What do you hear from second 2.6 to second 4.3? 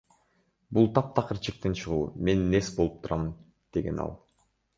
болуп турам,— деген ал.